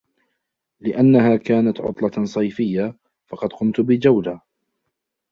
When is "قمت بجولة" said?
3.53-4.41